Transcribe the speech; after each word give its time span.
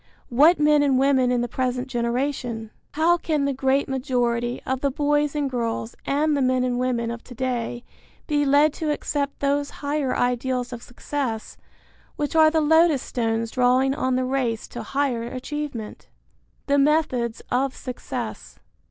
What 0.29 0.57
men 0.59 0.81
and 0.81 0.97
women 0.97 1.31
in 1.31 1.41
the 1.41 1.47
present 1.47 1.87
generation? 1.87 2.71
How 2.93 3.17
can 3.17 3.45
the 3.45 3.53
great 3.53 3.87
majority 3.87 4.59
of 4.65 4.81
the 4.81 4.89
boys 4.89 5.35
and 5.35 5.47
girls 5.47 5.93
and 6.07 6.35
the 6.35 6.41
men 6.41 6.63
and 6.63 6.79
women 6.79 7.11
of 7.11 7.23
to 7.25 7.35
day 7.35 7.83
be 8.25 8.43
led 8.43 8.73
to 8.73 8.89
accept 8.89 9.41
those 9.41 9.69
higher 9.85 10.15
ideals 10.15 10.73
of 10.73 10.81
success 10.81 11.55
which 12.15 12.35
are 12.35 12.49
the 12.49 12.61
lodestones 12.61 13.51
drawing 13.51 13.93
on 13.93 14.15
the 14.15 14.25
race 14.25 14.67
to 14.69 14.81
higher 14.81 15.21
achievement? 15.21 16.07
VI. 16.67 16.73
THE 16.73 16.77
METHODS 16.79 17.43
OF 17.51 17.75
SUCCESS. 17.75 18.57